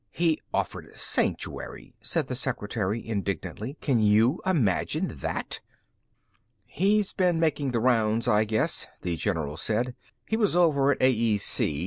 "He 0.09 0.39
offered 0.51 0.97
sanctuary," 0.97 1.93
said 2.01 2.25
the 2.27 2.33
secretary 2.33 3.07
indignantly. 3.07 3.77
"Can 3.81 3.99
you 3.99 4.41
imagine 4.47 5.09
that!" 5.17 5.59
"He's 6.65 7.13
been 7.13 7.39
making 7.39 7.69
the 7.69 7.79
rounds, 7.81 8.27
I 8.27 8.45
guess," 8.45 8.87
the 9.03 9.15
general 9.15 9.57
said. 9.57 9.93
"He 10.25 10.37
was 10.37 10.55
over 10.55 10.91
at 10.93 10.99
AEC. 11.01 11.79